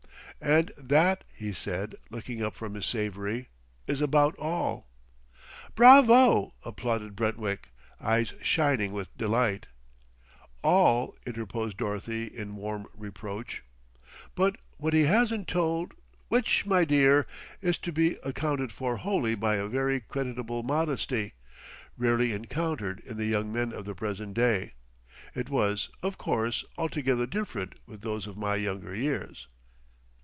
"And 0.43 0.71
that," 0.75 1.23
he 1.35 1.53
said, 1.53 1.93
looking 2.09 2.41
up 2.43 2.55
from 2.55 2.73
his 2.73 2.87
savory, 2.87 3.49
"is 3.85 4.01
about 4.01 4.35
all." 4.39 4.87
"Bravo!" 5.75 6.55
applauded 6.65 7.15
Brentwick; 7.15 7.69
eyes 7.99 8.33
shining 8.41 8.91
with 8.91 9.15
delight. 9.15 9.67
"All," 10.63 11.15
interposed 11.27 11.77
Dorothy 11.77 12.23
in 12.25 12.55
warm 12.55 12.87
reproach, 12.97 13.61
"but 14.33 14.57
what 14.77 14.95
he 14.95 15.03
hasn't 15.03 15.47
told" 15.47 15.93
"Which, 16.29 16.65
my 16.65 16.85
dear, 16.85 17.27
is 17.61 17.77
to 17.77 17.91
be 17.91 18.13
accounted 18.23 18.71
for 18.71 18.97
wholly 18.97 19.35
by 19.35 19.57
a 19.57 19.67
very 19.67 19.99
creditable 19.99 20.63
modesty, 20.63 21.33
rarely 21.99 22.33
encountered 22.33 22.99
in 23.01 23.17
the 23.17 23.27
young 23.27 23.53
men 23.53 23.71
of 23.71 23.85
the 23.85 23.93
present 23.93 24.33
day. 24.33 24.73
It 25.35 25.49
was, 25.51 25.89
of 26.01 26.17
course, 26.17 26.65
altogether 26.79 27.27
different 27.27 27.75
with 27.85 28.01
those 28.01 28.25
of 28.25 28.37
my 28.37 28.55
younger 28.55 28.95
years. 28.95 29.47